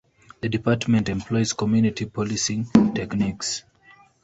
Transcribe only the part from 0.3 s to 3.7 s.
The department employs community policing techniques.